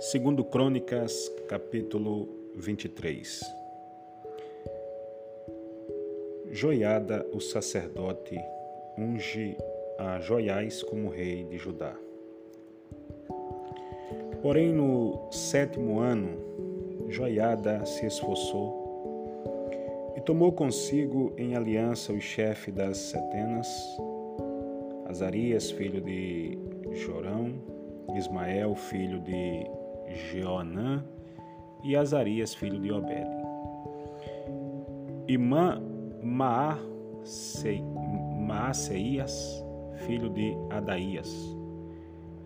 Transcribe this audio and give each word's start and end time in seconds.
Segundo 0.00 0.42
Crônicas, 0.42 1.30
capítulo 1.46 2.26
23. 2.56 3.38
Joiada, 6.50 7.26
o 7.34 7.38
sacerdote, 7.38 8.34
unge 8.96 9.58
a 9.98 10.18
Joiás 10.18 10.82
como 10.82 11.10
rei 11.10 11.44
de 11.44 11.58
Judá. 11.58 11.94
Porém, 14.40 14.72
no 14.72 15.28
sétimo 15.30 16.00
ano, 16.00 17.06
Joiada 17.10 17.84
se 17.84 18.06
esforçou 18.06 19.70
e 20.16 20.20
tomou 20.22 20.50
consigo 20.52 21.34
em 21.36 21.54
aliança 21.54 22.10
o 22.10 22.20
chefe 22.22 22.72
das 22.72 22.96
setenas, 22.96 23.68
Azarias, 25.04 25.70
filho 25.70 26.00
de 26.00 26.58
Jorão, 26.94 27.52
Ismael, 28.16 28.74
filho 28.74 29.20
de 29.20 29.79
Jeonã 30.14 31.04
e 31.82 31.96
Azarias, 31.96 32.54
filho 32.54 32.78
de 32.80 32.92
Obed. 32.92 33.28
E 35.28 35.38
Maaseias, 38.46 39.64
filho 40.06 40.28
de 40.30 40.56
Adaías, 40.70 41.56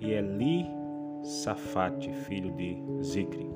e 0.01 0.11
Eli 0.11 0.67
Safate, 1.23 2.13
filho 2.13 2.53
de 2.53 2.77
Zicre. 3.03 3.49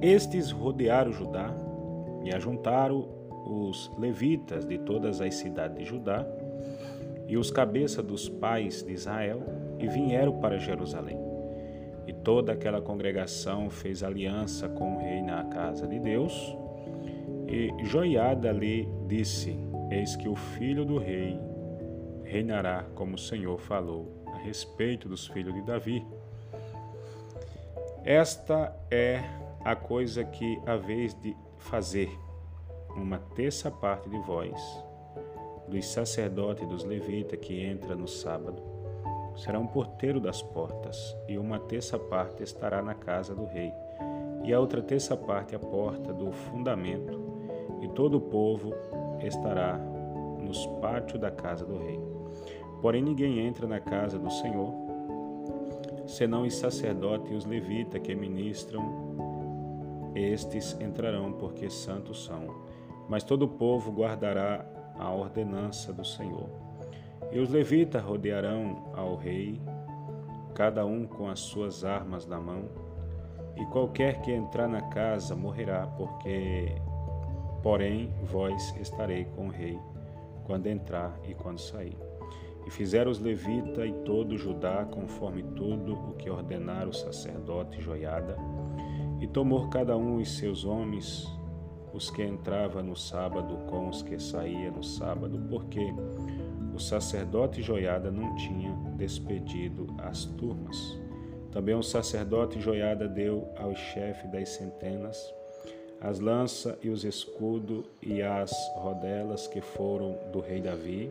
Estes 0.00 0.50
rodearam 0.50 1.12
Judá 1.12 1.54
e 2.24 2.34
ajuntaram 2.34 3.08
os 3.46 3.90
levitas 3.98 4.64
de 4.64 4.78
todas 4.78 5.20
as 5.20 5.34
cidades 5.34 5.76
de 5.76 5.84
Judá 5.84 6.26
e 7.26 7.36
os 7.36 7.50
cabeças 7.50 8.04
dos 8.04 8.28
pais 8.28 8.82
de 8.82 8.92
Israel 8.92 9.42
e 9.78 9.86
vieram 9.88 10.40
para 10.40 10.58
Jerusalém. 10.58 11.29
Toda 12.22 12.52
aquela 12.52 12.82
congregação 12.82 13.70
fez 13.70 14.02
aliança 14.02 14.68
com 14.68 14.96
o 14.96 14.98
rei 14.98 15.22
na 15.22 15.44
casa 15.44 15.86
de 15.86 15.98
Deus. 15.98 16.54
E 17.48 17.72
Joiada 17.84 18.52
lhe 18.52 18.88
disse: 19.06 19.56
Eis 19.90 20.16
que 20.16 20.28
o 20.28 20.36
filho 20.36 20.84
do 20.84 20.98
rei 20.98 21.38
reinará 22.24 22.84
como 22.94 23.14
o 23.14 23.18
Senhor 23.18 23.58
falou 23.58 24.22
a 24.26 24.36
respeito 24.36 25.08
dos 25.08 25.26
filhos 25.26 25.54
de 25.54 25.62
Davi. 25.62 26.06
Esta 28.04 28.74
é 28.90 29.22
a 29.64 29.74
coisa 29.74 30.24
que 30.24 30.60
haveis 30.66 31.14
de 31.20 31.36
fazer. 31.58 32.10
Uma 32.96 33.18
terça 33.18 33.70
parte 33.70 34.08
de 34.08 34.18
vós, 34.18 34.54
dos 35.68 35.86
sacerdotes 35.86 36.64
e 36.64 36.66
dos 36.66 36.84
levitas 36.84 37.38
que 37.38 37.60
entra 37.60 37.94
no 37.94 38.08
sábado, 38.08 38.62
será 39.36 39.58
um 39.58 39.66
porteiro 39.66 40.20
das 40.20 40.42
portas, 40.42 41.16
e 41.28 41.38
uma 41.38 41.58
terça 41.58 41.98
parte 41.98 42.42
estará 42.42 42.82
na 42.82 42.94
casa 42.94 43.34
do 43.34 43.44
rei, 43.44 43.72
e 44.44 44.52
a 44.52 44.60
outra 44.60 44.82
terça 44.82 45.16
parte 45.16 45.54
à 45.54 45.58
porta 45.58 46.12
do 46.12 46.30
fundamento, 46.32 47.18
e 47.80 47.88
todo 47.88 48.18
o 48.18 48.20
povo 48.20 48.74
estará 49.22 49.78
nos 50.40 50.66
pátios 50.80 51.20
da 51.20 51.30
casa 51.30 51.64
do 51.64 51.78
rei. 51.78 52.00
Porém, 52.80 53.02
ninguém 53.02 53.40
entra 53.40 53.66
na 53.66 53.80
casa 53.80 54.18
do 54.18 54.30
Senhor, 54.30 54.72
senão 56.06 56.42
os 56.42 56.54
sacerdotes 56.54 57.30
e 57.30 57.34
os 57.34 57.44
levitas 57.44 58.00
que 58.00 58.14
ministram, 58.14 59.10
estes 60.14 60.76
entrarão, 60.80 61.32
porque 61.32 61.70
santos 61.70 62.24
são. 62.24 62.48
Mas 63.08 63.22
todo 63.22 63.42
o 63.42 63.48
povo 63.48 63.92
guardará 63.92 64.64
a 64.98 65.12
ordenança 65.12 65.92
do 65.92 66.04
Senhor. 66.04 66.48
E 67.32 67.38
os 67.38 67.50
levitas 67.50 68.02
rodearão 68.02 68.90
ao 68.94 69.16
rei, 69.16 69.60
cada 70.54 70.84
um 70.84 71.06
com 71.06 71.28
as 71.28 71.40
suas 71.40 71.84
armas 71.84 72.26
na 72.26 72.40
mão, 72.40 72.64
e 73.56 73.64
qualquer 73.66 74.20
que 74.22 74.32
entrar 74.32 74.68
na 74.68 74.82
casa 74.82 75.36
morrerá, 75.36 75.86
porque, 75.86 76.74
porém, 77.62 78.12
vós 78.24 78.74
estarei 78.80 79.24
com 79.24 79.46
o 79.46 79.50
rei, 79.50 79.78
quando 80.44 80.66
entrar 80.66 81.18
e 81.28 81.34
quando 81.34 81.60
sair. 81.60 81.96
E 82.66 82.70
fizeram 82.70 83.10
os 83.10 83.18
levitas 83.18 83.88
e 83.88 83.92
todo 84.04 84.36
Judá 84.36 84.84
conforme 84.84 85.42
tudo 85.42 85.94
o 85.94 86.14
que 86.14 86.28
ordenara 86.28 86.88
o 86.88 86.92
sacerdote 86.92 87.80
Joiada, 87.80 88.36
e 89.20 89.26
tomou 89.26 89.68
cada 89.68 89.96
um 89.96 90.16
os 90.16 90.38
seus 90.38 90.64
homens, 90.64 91.26
os 91.92 92.10
que 92.10 92.22
entrava 92.22 92.82
no 92.82 92.96
sábado 92.96 93.56
com 93.68 93.88
os 93.88 94.02
que 94.02 94.18
saía 94.18 94.70
no 94.70 94.82
sábado, 94.82 95.40
porque 95.48 95.92
o 96.80 96.82
sacerdote 96.82 97.60
Joiada 97.60 98.10
não 98.10 98.34
tinha 98.36 98.72
despedido 98.96 99.86
as 99.98 100.24
turmas. 100.24 100.98
Também 101.52 101.74
o 101.74 101.82
sacerdote 101.82 102.58
Joiada 102.58 103.06
deu 103.06 103.46
ao 103.58 103.76
chefe 103.76 104.26
das 104.28 104.48
centenas 104.48 105.30
as 106.00 106.18
lanças 106.18 106.78
e 106.82 106.88
os 106.88 107.04
escudos 107.04 107.84
e 108.02 108.22
as 108.22 108.50
rodelas 108.76 109.46
que 109.46 109.60
foram 109.60 110.16
do 110.32 110.40
rei 110.40 110.62
Davi, 110.62 111.10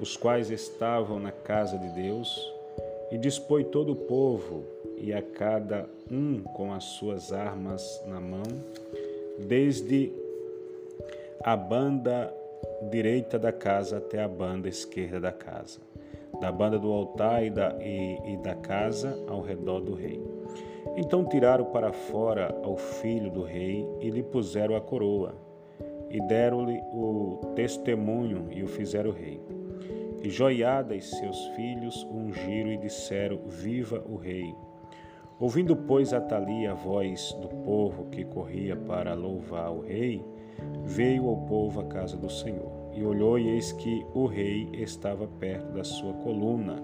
os 0.00 0.16
quais 0.16 0.50
estavam 0.50 1.20
na 1.20 1.30
casa 1.30 1.78
de 1.78 1.88
Deus, 1.90 2.52
e 3.12 3.16
dispôs 3.16 3.64
todo 3.68 3.92
o 3.92 3.96
povo, 3.96 4.64
e 4.98 5.14
a 5.14 5.22
cada 5.22 5.88
um 6.10 6.42
com 6.42 6.72
as 6.74 6.82
suas 6.82 7.32
armas 7.32 8.02
na 8.08 8.20
mão, 8.20 8.42
desde 9.38 10.12
a 11.44 11.54
banda 11.54 12.34
direita 12.88 13.38
da 13.38 13.52
casa 13.52 13.98
até 13.98 14.22
a 14.22 14.28
banda 14.28 14.68
esquerda 14.68 15.20
da 15.20 15.32
casa, 15.32 15.80
da 16.40 16.50
banda 16.50 16.78
do 16.78 16.90
altar 16.90 17.44
e 17.44 17.50
da, 17.50 17.76
e, 17.80 18.32
e 18.32 18.36
da 18.38 18.54
casa 18.54 19.22
ao 19.28 19.42
redor 19.42 19.80
do 19.80 19.94
rei. 19.94 20.22
Então 20.96 21.24
tiraram 21.24 21.66
para 21.66 21.92
fora 21.92 22.56
ao 22.62 22.76
filho 22.76 23.30
do 23.30 23.42
rei 23.42 23.86
e 24.00 24.08
lhe 24.10 24.22
puseram 24.22 24.74
a 24.76 24.80
coroa, 24.80 25.34
e 26.08 26.20
deram-lhe 26.26 26.80
o 26.92 27.52
testemunho 27.54 28.48
e 28.50 28.62
o 28.62 28.66
fizeram 28.66 29.10
rei. 29.10 29.40
E 30.22 30.28
Joiada 30.28 30.94
e 30.94 31.00
seus 31.00 31.46
filhos 31.48 32.06
ungiram 32.10 32.72
e 32.72 32.76
disseram: 32.76 33.38
Viva 33.46 34.02
o 34.08 34.16
rei! 34.16 34.54
Ouvindo, 35.38 35.74
pois, 35.74 36.12
Atalia 36.12 36.72
a 36.72 36.74
voz 36.74 37.32
do 37.40 37.48
povo 37.48 38.10
que 38.10 38.24
corria 38.24 38.76
para 38.76 39.14
louvar 39.14 39.72
o 39.72 39.80
rei, 39.80 40.22
veio 40.84 41.28
ao 41.28 41.36
povo 41.36 41.80
à 41.80 41.84
casa 41.84 42.16
do 42.16 42.30
Senhor. 42.30 42.70
E 42.92 43.04
olhou, 43.04 43.38
e 43.38 43.48
eis 43.48 43.72
que 43.72 44.04
o 44.14 44.26
rei 44.26 44.68
estava 44.72 45.26
perto 45.26 45.72
da 45.72 45.84
sua 45.84 46.12
coluna, 46.14 46.82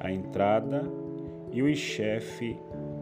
a 0.00 0.12
entrada, 0.12 0.84
e 1.50 1.62
o 1.62 1.74
chefe 1.74 2.58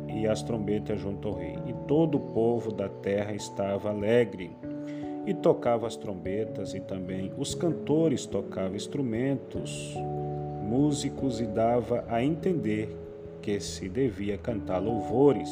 e 0.08 0.26
as 0.28 0.42
trombetas 0.42 1.00
junto 1.00 1.28
ao 1.28 1.34
rei. 1.34 1.58
E 1.66 1.72
todo 1.88 2.16
o 2.16 2.20
povo 2.20 2.72
da 2.72 2.88
terra 2.88 3.32
estava 3.32 3.90
alegre, 3.90 4.50
e 5.26 5.34
tocava 5.34 5.86
as 5.86 5.96
trombetas, 5.96 6.74
e 6.74 6.80
também 6.80 7.32
os 7.36 7.54
cantores 7.54 8.26
tocavam 8.26 8.76
instrumentos, 8.76 9.94
músicos, 10.62 11.40
e 11.40 11.46
dava 11.46 12.04
a 12.08 12.22
entender 12.22 12.94
que 13.42 13.58
se 13.60 13.88
devia 13.88 14.38
cantar 14.38 14.78
louvores. 14.78 15.50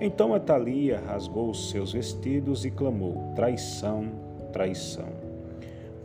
Então 0.00 0.32
Atalia 0.32 1.00
rasgou 1.00 1.50
os 1.50 1.70
seus 1.70 1.92
vestidos 1.92 2.64
e 2.64 2.70
clamou: 2.70 3.32
Traição, 3.34 4.10
traição. 4.52 5.08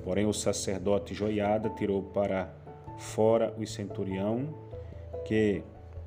Porém 0.03 0.25
o 0.25 0.33
sacerdote 0.33 1.13
Joiada 1.13 1.69
tirou 1.69 2.01
para 2.01 2.51
fora 2.97 3.53
o 3.57 3.65
centurião 3.65 4.47
que 5.25 5.63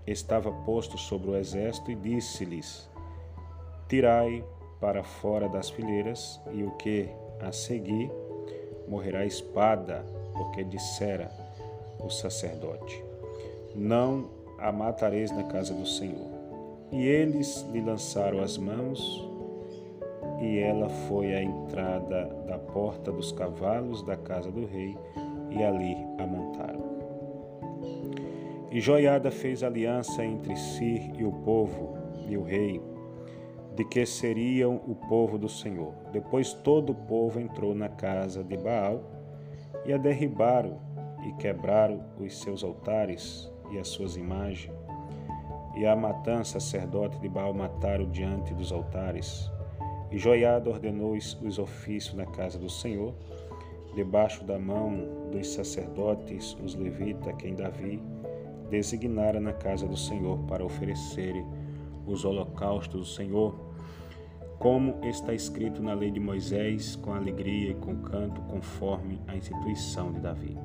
estava 0.07 0.53
posto 0.65 0.99
sobre 0.99 1.31
o 1.31 1.37
exército 1.37 1.91
e 1.91 1.95
disse-lhes: 1.95 2.91
Tirai 3.89 4.45
para 4.81 5.03
fora 5.03 5.49
das 5.49 5.71
fileiras, 5.71 6.41
e 6.53 6.63
o 6.63 6.73
que 6.73 7.09
a 7.41 7.53
seguir 7.53 8.11
morrerá 8.89 9.25
espada, 9.25 10.05
porque 10.33 10.65
dissera 10.65 11.31
o 11.99 12.11
sacerdote: 12.11 13.03
Não 13.75 14.29
a 14.59 14.73
matareis 14.73 15.31
na 15.31 15.45
casa 15.45 15.73
do 15.73 15.87
Senhor. 15.87 16.36
E 16.93 17.05
eles 17.05 17.67
lhe 17.73 17.81
lançaram 17.81 18.41
as 18.41 18.57
mãos, 18.57 19.29
e 20.41 20.59
ela 20.59 20.89
foi 20.89 21.35
à 21.35 21.43
entrada 21.43 22.27
da 22.47 22.59
porta 22.59 23.11
dos 23.11 23.33
cavalos 23.33 24.03
da 24.03 24.17
casa 24.17 24.51
do 24.51 24.67
rei, 24.67 24.97
e 25.51 25.63
ali 25.63 25.97
a 26.19 26.27
montaram. 26.27 26.97
E 28.71 28.81
Joiada 28.81 29.31
fez 29.31 29.63
aliança 29.63 30.25
entre 30.25 30.55
si 30.57 31.11
e 31.17 31.25
o 31.25 31.33
povo 31.33 31.97
e 32.29 32.37
o 32.37 32.43
rei, 32.43 32.81
de 33.75 33.85
que 33.85 34.05
seriam 34.05 34.81
o 34.87 34.95
povo 34.95 35.39
do 35.39 35.49
Senhor. 35.49 35.93
Depois 36.13 36.53
todo 36.53 36.91
o 36.91 36.95
povo 36.95 37.41
entrou 37.41 37.75
na 37.75 37.89
casa 37.89 38.43
de 38.43 38.57
Baal 38.57 39.03
e 39.85 39.93
a 39.93 39.97
derribaram 39.97 40.79
e 41.27 41.33
quebraram 41.35 42.01
os 42.19 42.41
seus 42.41 42.63
altares 42.65 43.51
e 43.71 43.79
as 43.79 43.89
suas 43.89 44.17
imagens, 44.17 44.75
e 45.77 45.87
a 45.87 46.45
sacerdote 46.45 47.19
de 47.21 47.29
Baal, 47.29 47.53
mataram 47.53 48.11
diante 48.11 48.55
dos 48.55 48.73
altares. 48.73 49.51
E 50.11 50.17
Joiada 50.17 50.71
ordenou 50.71 51.13
os 51.13 51.59
ofícios 51.59 52.15
na 52.15 52.25
casa 52.25 52.59
do 52.59 52.71
Senhor, 52.71 53.15
debaixo 53.95 54.45
da 54.45 54.59
mão 54.59 55.29
dos 55.31 55.49
sacerdotes, 55.49 56.57
os 56.65 56.75
levitas, 56.75 57.35
quem 57.39 57.55
Davi 57.55 58.03
designara 58.71 59.39
na 59.41 59.53
casa 59.53 59.87
do 59.87 59.97
Senhor 59.97 60.39
para 60.47 60.65
oferecerem 60.65 61.45
os 62.07 62.25
holocaustos 62.25 63.01
do 63.01 63.07
Senhor, 63.07 63.55
como 64.59 64.99
está 65.05 65.35
escrito 65.35 65.83
na 65.83 65.93
lei 65.93 66.11
de 66.11 66.21
Moisés, 66.21 66.97
com 66.97 67.13
alegria 67.13 67.71
e 67.71 67.75
com 67.75 67.97
canto, 67.97 68.41
conforme 68.43 69.21
a 69.27 69.37
instituição 69.37 70.13
de 70.13 70.21
Davi. 70.21 70.57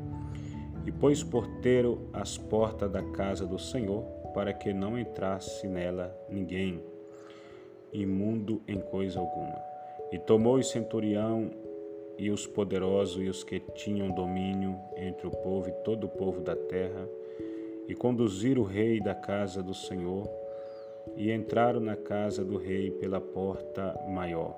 E 0.86 0.92
pôs 0.92 1.24
porteiro 1.24 2.10
às 2.14 2.38
portas 2.38 2.90
da 2.90 3.04
casa 3.04 3.46
do 3.46 3.60
Senhor, 3.60 4.21
para 4.34 4.54
que 4.54 4.74
não 4.74 4.98
entrasse 4.98 5.68
nela 5.68 6.16
ninguém 6.30 6.82
imundo 7.94 8.62
em 8.68 8.80
coisa 8.80 9.20
alguma. 9.20 9.60
E 10.12 10.18
tomou 10.18 10.56
o 10.56 10.64
centurião 10.64 11.52
e 12.18 12.30
os 12.30 12.46
poderosos 12.46 13.22
e 13.22 13.30
os 13.30 13.44
que 13.44 13.60
tinham 13.74 14.12
domínio 14.12 14.78
entre 14.96 15.28
o 15.28 15.32
povo 15.32 15.70
e 15.70 15.72
todo 15.84 16.06
o 16.06 16.10
povo 16.10 16.42
da 16.42 16.56
terra, 16.56 17.08
e 17.88 17.96
conduziram 17.96 18.62
o 18.62 18.66
rei 18.66 19.02
da 19.02 19.16
casa 19.16 19.64
do 19.64 19.74
Senhor, 19.74 20.30
e 21.16 21.32
entraram 21.32 21.80
na 21.80 21.96
casa 21.96 22.46
do 22.46 22.58
rei 22.58 22.92
pela 22.92 23.20
porta 23.20 24.00
maior, 24.08 24.56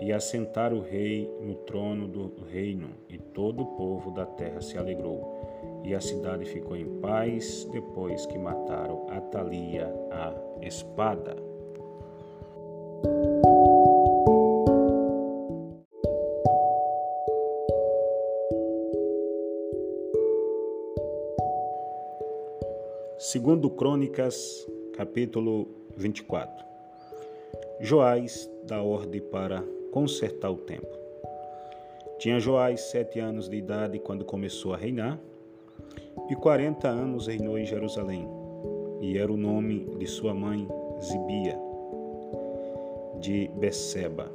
e 0.00 0.12
assentaram 0.12 0.78
o 0.78 0.82
rei 0.82 1.30
no 1.40 1.54
trono 1.54 2.08
do 2.08 2.44
reino, 2.44 2.90
e 3.08 3.16
todo 3.18 3.62
o 3.62 3.76
povo 3.76 4.10
da 4.10 4.26
terra 4.26 4.60
se 4.60 4.76
alegrou. 4.76 5.49
E 5.84 5.94
a 5.94 6.00
cidade 6.00 6.44
ficou 6.44 6.76
em 6.76 7.00
paz 7.00 7.68
depois 7.72 8.26
que 8.26 8.38
mataram 8.38 9.06
Atalia 9.10 9.92
a 10.10 10.34
espada. 10.64 11.36
Segundo 23.18 23.70
Crônicas, 23.70 24.66
capítulo 24.94 25.68
24. 25.96 26.64
Joás 27.78 28.50
dá 28.64 28.82
ordem 28.82 29.20
para 29.20 29.62
consertar 29.92 30.50
o 30.50 30.56
templo. 30.56 30.98
Tinha 32.18 32.40
Joás 32.40 32.80
sete 32.90 33.20
anos 33.20 33.48
de 33.48 33.56
idade 33.56 33.98
quando 33.98 34.24
começou 34.24 34.74
a 34.74 34.76
reinar, 34.76 35.20
e 36.28 36.36
quarenta 36.36 36.88
anos 36.88 37.26
reinou 37.26 37.58
em 37.58 37.64
Jerusalém, 37.64 38.28
e 39.00 39.18
era 39.18 39.32
o 39.32 39.36
nome 39.36 39.96
de 39.98 40.06
sua 40.06 40.34
mãe 40.34 40.68
Zibia, 41.00 41.58
de 43.20 43.50
Beceba. 43.56 44.30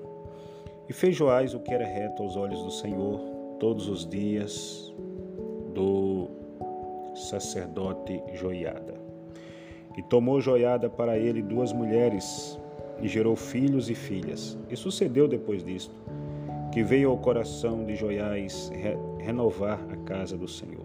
E 0.90 0.94
fez 0.94 1.16
Joás 1.16 1.54
o 1.54 1.60
que 1.60 1.74
era 1.74 1.86
reto 1.86 2.24
aos 2.24 2.36
olhos 2.36 2.62
do 2.64 2.72
Senhor 2.72 3.20
todos 3.60 3.88
os 3.88 4.08
dias 4.08 4.94
do 5.74 6.28
sacerdote 7.16 8.22
Joiada. 8.34 8.96
E 9.98 10.04
tomou 10.04 10.42
Joiada 10.42 10.90
para 10.90 11.18
ele 11.18 11.42
duas 11.42 11.72
mulheres, 11.72 12.60
e 13.02 13.08
gerou 13.08 13.36
filhos 13.36 13.90
e 13.90 13.96
filhas. 13.96 14.58
E 14.70 14.76
sucedeu 14.76 15.28
depois 15.28 15.64
disto, 15.64 15.96
que 16.72 16.84
veio 16.84 17.10
ao 17.10 17.18
coração 17.18 17.86
de 17.86 17.96
Joiás 17.96 18.70
re 18.74 18.98
renovar 19.24 19.80
a 19.92 19.98
casa 19.98 20.38
do 20.38 20.48
Senhor. 20.48 20.85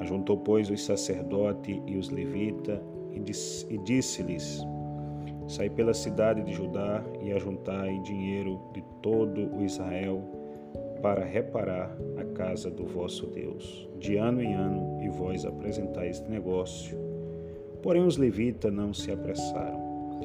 Ajuntou, 0.00 0.38
pois, 0.38 0.70
os 0.70 0.82
sacerdotes 0.82 1.78
e 1.86 1.96
os 1.96 2.08
levitas, 2.08 2.80
e 3.12 3.78
disse-lhes: 3.78 4.64
Sai 5.46 5.68
pela 5.68 5.92
cidade 5.92 6.42
de 6.42 6.54
Judá 6.54 7.04
e 7.20 7.30
ajuntai 7.32 7.98
dinheiro 8.00 8.58
de 8.72 8.82
todo 9.02 9.54
o 9.54 9.62
Israel 9.62 10.22
para 11.02 11.22
reparar 11.22 11.94
a 12.16 12.24
casa 12.34 12.70
do 12.70 12.86
vosso 12.86 13.26
Deus, 13.26 13.88
de 13.98 14.16
ano 14.16 14.40
em 14.40 14.54
ano, 14.54 15.02
e 15.02 15.08
vós 15.10 15.44
apresentai 15.44 16.08
este 16.08 16.30
negócio. 16.30 16.96
Porém 17.82 18.02
os 18.02 18.16
levitas 18.16 18.72
não 18.72 18.94
se 18.94 19.12
apressaram. 19.12 20.18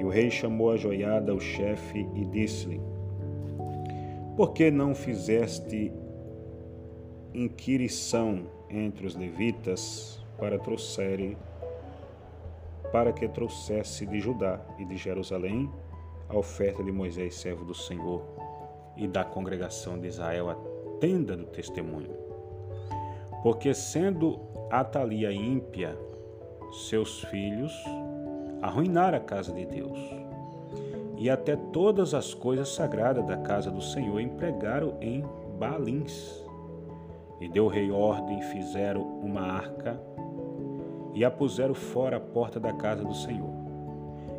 E 0.00 0.04
o 0.04 0.08
rei 0.08 0.30
chamou 0.30 0.70
a 0.70 0.76
joiada 0.78 1.32
ao 1.32 1.40
chefe 1.40 2.06
e 2.14 2.24
disse-lhe: 2.24 2.80
Por 4.38 4.54
que 4.54 4.70
não 4.70 4.94
fizeste 4.94 5.92
inquirição 7.34 8.56
entre 8.70 9.06
os 9.06 9.14
levitas 9.14 10.20
para 10.38 10.58
trouxerem 10.58 11.36
para 12.92 13.12
que 13.12 13.28
trouxesse 13.28 14.06
de 14.06 14.18
Judá 14.18 14.60
e 14.78 14.84
de 14.84 14.96
Jerusalém 14.96 15.70
a 16.28 16.36
oferta 16.36 16.82
de 16.82 16.92
Moisés, 16.92 17.34
servo 17.34 17.64
do 17.64 17.74
Senhor, 17.74 18.22
e 18.96 19.06
da 19.06 19.24
congregação 19.24 19.98
de 19.98 20.08
Israel 20.08 20.50
a 20.50 20.56
tenda 21.00 21.36
do 21.36 21.44
testemunho. 21.46 22.10
Porque 23.42 23.72
sendo 23.72 24.40
Atalia 24.70 25.32
ímpia, 25.32 25.96
seus 26.88 27.22
filhos 27.24 27.72
arruinaram 28.60 29.16
a 29.16 29.20
casa 29.20 29.52
de 29.52 29.64
Deus. 29.64 29.98
E 31.16 31.30
até 31.30 31.56
todas 31.56 32.12
as 32.12 32.34
coisas 32.34 32.68
sagradas 32.68 33.24
da 33.24 33.36
casa 33.36 33.70
do 33.70 33.80
Senhor 33.80 34.20
empregaram 34.20 34.96
em 35.00 35.24
balins. 35.58 36.44
E 37.40 37.48
deu 37.48 37.68
rei 37.68 37.90
ordem, 37.90 38.42
fizeram 38.42 39.02
uma 39.02 39.42
arca 39.42 40.00
e 41.14 41.24
a 41.24 41.30
puseram 41.30 41.74
fora 41.74 42.16
a 42.16 42.20
porta 42.20 42.60
da 42.60 42.72
casa 42.72 43.04
do 43.04 43.14
Senhor. 43.14 43.50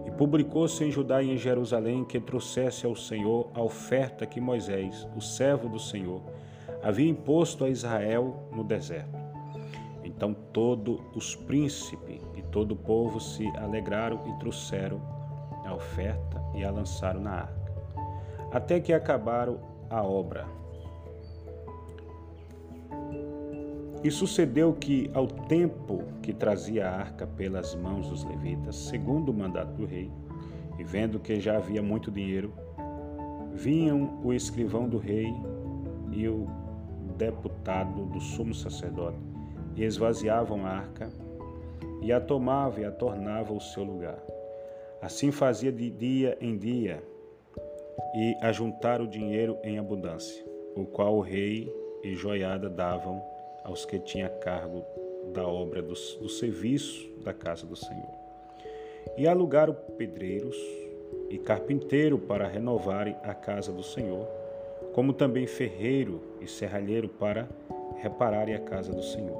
E 0.05 0.11
publicou-se 0.11 0.83
em 0.83 0.91
Judá 0.91 1.21
e 1.21 1.31
em 1.31 1.37
Jerusalém 1.37 2.03
que 2.03 2.19
trouxesse 2.19 2.85
ao 2.85 2.95
Senhor 2.95 3.49
a 3.53 3.61
oferta 3.61 4.25
que 4.25 4.41
Moisés, 4.41 5.07
o 5.15 5.21
servo 5.21 5.69
do 5.69 5.79
Senhor, 5.79 6.21
havia 6.81 7.09
imposto 7.09 7.65
a 7.65 7.69
Israel 7.69 8.43
no 8.51 8.63
deserto. 8.63 9.17
Então 10.03 10.33
todos 10.33 10.99
os 11.15 11.35
príncipes 11.35 12.21
e 12.35 12.41
todo 12.41 12.71
o 12.71 12.75
povo 12.75 13.19
se 13.19 13.47
alegraram 13.57 14.21
e 14.27 14.39
trouxeram 14.39 15.01
a 15.65 15.73
oferta 15.73 16.41
e 16.55 16.63
a 16.63 16.71
lançaram 16.71 17.21
na 17.21 17.31
arca, 17.31 17.73
até 18.51 18.79
que 18.79 18.91
acabaram 18.91 19.59
a 19.89 20.03
obra. 20.03 20.58
E 24.03 24.09
sucedeu 24.09 24.73
que, 24.73 25.09
ao 25.13 25.27
tempo 25.27 26.03
que 26.21 26.31
trazia 26.31 26.87
a 26.87 26.95
arca 26.95 27.27
pelas 27.27 27.75
mãos 27.75 28.07
dos 28.09 28.23
levitas, 28.23 28.75
segundo 28.75 29.29
o 29.29 29.33
mandato 29.33 29.73
do 29.73 29.85
rei, 29.85 30.09
e 30.77 30.83
vendo 30.83 31.19
que 31.19 31.39
já 31.41 31.57
havia 31.57 31.81
muito 31.81 32.09
dinheiro, 32.09 32.53
vinham 33.53 34.21
o 34.23 34.33
escrivão 34.33 34.87
do 34.87 34.97
rei 34.97 35.27
e 36.13 36.27
o 36.29 36.47
deputado 37.17 38.05
do 38.05 38.21
sumo 38.21 38.53
sacerdote, 38.53 39.19
e 39.75 39.83
esvaziavam 39.83 40.65
a 40.65 40.69
arca, 40.69 41.11
e 42.01 42.13
a 42.13 42.21
tomavam 42.21 42.79
e 42.79 42.85
a 42.85 42.91
tornavam 42.91 43.55
ao 43.55 43.59
seu 43.59 43.83
lugar. 43.83 44.17
Assim 45.01 45.29
fazia 45.29 45.73
de 45.73 45.89
dia 45.89 46.37
em 46.39 46.57
dia, 46.57 47.03
e 48.15 48.37
ajuntar 48.41 49.01
o 49.01 49.07
dinheiro 49.07 49.57
em 49.61 49.77
abundância, 49.77 50.45
o 50.75 50.85
qual 50.85 51.17
o 51.17 51.21
rei 51.21 51.69
e 52.03 52.15
joiada 52.15 52.69
davam 52.69 53.21
aos 53.63 53.85
que 53.85 53.99
tinha 53.99 54.29
cargo 54.29 54.83
da 55.33 55.47
obra 55.47 55.81
do, 55.81 55.93
do 55.93 56.29
serviço 56.29 57.09
da 57.23 57.33
casa 57.33 57.65
do 57.65 57.75
Senhor. 57.75 58.09
E 59.17 59.27
alugaram 59.27 59.73
pedreiros 59.97 60.57
e 61.29 61.37
carpinteiro 61.37 62.17
para 62.17 62.47
renovarem 62.47 63.15
a 63.23 63.33
casa 63.33 63.71
do 63.71 63.83
Senhor, 63.83 64.27
como 64.93 65.13
também 65.13 65.45
ferreiro 65.45 66.21
e 66.41 66.47
serralheiro 66.47 67.07
para 67.07 67.47
repararem 67.97 68.55
a 68.55 68.59
casa 68.59 68.91
do 68.91 69.03
Senhor. 69.03 69.37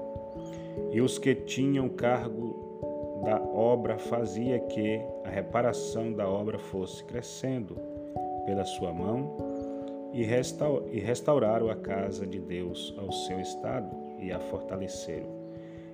E 0.92 1.02
os 1.02 1.18
que 1.18 1.34
tinham 1.34 1.90
cargo 1.90 3.22
da 3.24 3.42
obra 3.42 3.98
fazia 3.98 4.60
que 4.60 5.02
a 5.26 5.30
reparação 5.30 6.14
da 6.14 6.28
obra 6.28 6.58
fosse 6.58 7.04
crescendo 7.04 7.76
pela 8.46 8.64
sua 8.64 8.94
mão 8.94 9.49
e 10.14 10.24
restauraram 11.00 11.70
a 11.70 11.76
casa 11.76 12.26
de 12.26 12.40
Deus 12.40 12.94
ao 12.98 13.12
seu 13.12 13.40
estado 13.40 13.90
e 14.20 14.32
a 14.32 14.40
fortaleceram. 14.40 15.40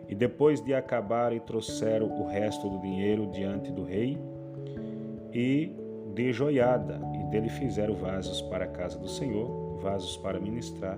E 0.08 0.16
depois 0.16 0.62
de 0.62 0.74
acabar, 0.74 1.38
trouxeram 1.42 2.08
o 2.08 2.28
resto 2.28 2.70
do 2.70 2.80
dinheiro 2.80 3.28
diante 3.28 3.72
do 3.72 3.84
rei 3.84 4.18
e 5.34 5.72
de 6.14 6.32
joiada, 6.32 7.02
e 7.14 7.24
dele 7.30 7.50
fizeram 7.50 7.96
vasos 7.96 8.42
para 8.44 8.66
a 8.66 8.70
casa 8.70 8.98
do 8.98 9.08
Senhor, 9.08 9.78
vasos 9.82 10.16
para 10.18 10.40
ministrar 10.40 10.98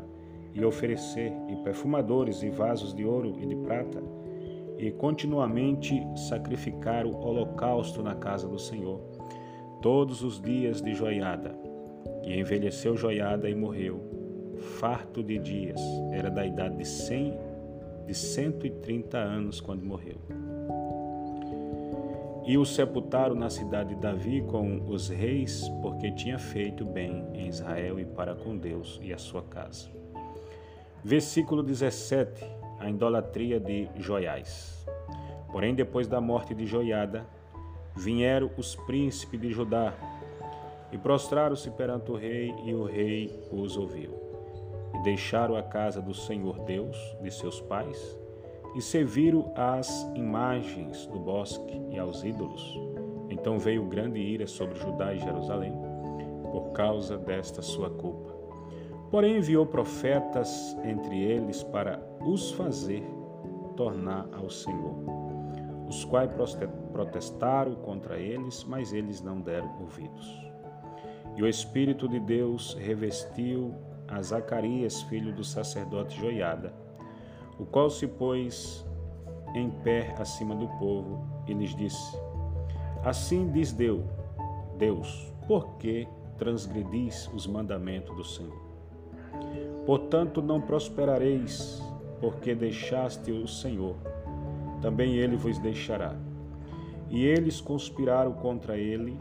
e 0.54 0.64
oferecer, 0.64 1.32
e 1.48 1.56
perfumadores, 1.58 2.44
e 2.44 2.50
vasos 2.50 2.94
de 2.94 3.06
ouro 3.06 3.36
e 3.40 3.46
de 3.46 3.56
prata, 3.56 4.02
e 4.78 4.92
continuamente 4.92 6.06
sacrificaram 6.28 7.12
holocausto 7.20 8.04
na 8.04 8.16
casa 8.16 8.48
do 8.48 8.60
Senhor, 8.60 9.00
todos 9.82 10.24
os 10.24 10.40
dias 10.42 10.82
de 10.82 10.94
joiada. 10.94 11.67
E 12.28 12.38
envelheceu 12.38 12.98
joiada 12.98 13.50
e 13.50 13.56
morreu, 13.56 14.02
farto 14.82 15.24
de 15.24 15.40
dias, 15.40 15.80
era 16.12 16.30
da 16.30 16.46
idade 16.46 16.76
de 16.76 16.86
cem, 16.86 17.34
de 18.06 18.14
130 18.14 19.18
anos 19.18 19.62
quando 19.62 19.86
morreu. 19.86 20.18
E 22.46 22.58
o 22.58 22.66
sepultaram 22.66 23.34
na 23.34 23.50
cidade 23.50 23.96
de 23.96 24.02
Davi 24.02 24.42
com 24.42 24.90
os 24.90 25.08
reis, 25.08 25.70
porque 25.82 26.12
tinha 26.12 26.38
feito 26.38 26.84
bem 26.84 27.26
em 27.34 27.48
Israel 27.48 27.98
e 27.98 28.04
para 28.04 28.36
com 28.36 28.58
Deus 28.58 29.00
e 29.02 29.14
a 29.14 29.18
sua 29.18 29.44
casa. 29.44 29.88
Versículo 31.02 31.64
17: 31.64 32.44
A 32.78 32.90
idolatria 32.90 33.58
de 33.58 33.88
Joiás. 33.96 34.86
Porém, 35.50 35.74
depois 35.74 36.10
da 36.10 36.20
morte 36.20 36.54
de 36.54 36.66
Joiada, 36.66 37.26
vieram 37.96 38.52
os 38.58 38.76
príncipes 38.76 39.40
de 39.40 39.50
Judá 39.50 39.94
e 40.92 40.98
prostraram-se 40.98 41.70
perante 41.72 42.12
o 42.12 42.16
rei, 42.16 42.54
e 42.64 42.74
o 42.74 42.86
rei 42.86 43.44
os 43.52 43.78
ouviu. 43.78 44.14
E 44.96 45.04
deixaram 45.04 45.56
a 45.56 45.64
casa 45.64 46.02
do 46.02 46.14
Senhor 46.14 46.60
Deus 46.60 46.98
de 47.22 47.32
seus 47.32 47.60
pais, 47.62 48.18
e 48.76 48.82
serviram 48.82 49.52
às 49.56 50.04
imagens 50.16 51.06
do 51.08 51.20
bosque 51.20 51.82
e 51.90 51.98
aos 51.98 52.24
ídolos. 52.24 52.80
Então 53.30 53.60
veio 53.60 53.86
grande 53.86 54.20
ira 54.20 54.48
sobre 54.48 54.80
Judá 54.80 55.14
e 55.14 55.20
Jerusalém, 55.20 55.74
por 56.52 56.72
causa 56.72 57.18
desta 57.18 57.62
sua 57.62 57.90
culpa. 57.90 58.36
Porém 59.12 59.38
enviou 59.38 59.66
profetas 59.66 60.76
entre 60.84 61.22
eles 61.22 61.64
para 61.64 62.02
os 62.26 62.52
fazer 62.52 63.04
tornar 63.76 64.28
ao 64.34 64.50
Senhor, 64.50 64.96
os 65.88 66.04
quais 66.04 66.32
protestaram 66.92 67.76
contra 67.76 68.18
eles, 68.18 68.64
mas 68.64 68.92
eles 68.92 69.22
não 69.22 69.40
deram 69.40 69.72
ouvidos. 69.80 70.47
E 71.38 71.44
o 71.44 71.48
Espírito 71.48 72.08
de 72.08 72.20
Deus 72.20 72.74
revestiu 72.80 73.76
a 74.08 74.20
Zacarias, 74.24 75.04
filho 75.04 75.32
do 75.32 75.44
sacerdote 75.44 76.20
Joiada, 76.20 76.74
o 77.60 77.66
qual 77.66 77.92
se 77.92 78.08
pôs 78.08 78.84
em 79.54 79.70
pé 79.70 80.16
acima 80.18 80.56
do 80.56 80.68
povo 80.80 81.24
e 81.48 81.54
lhes 81.54 81.76
disse: 81.76 82.18
Assim 83.04 83.52
diz 83.52 83.72
Deus, 83.72 84.04
Deus, 84.80 85.32
por 85.48 85.78
que 85.78 86.08
transgredis 86.40 87.30
os 87.32 87.46
mandamentos 87.46 88.16
do 88.16 88.24
Senhor? 88.24 88.68
Portanto, 89.86 90.42
não 90.42 90.60
prosperareis, 90.60 91.84
porque 92.20 92.56
deixaste 92.56 93.32
o 93.32 93.48
Senhor, 93.48 93.96
também 94.82 95.16
ele 95.16 95.36
vos 95.36 95.60
deixará. 95.60 96.16
E 97.10 97.24
eles 97.24 97.62
conspiraram 97.62 98.34
contra 98.34 98.76
ele 98.76 99.18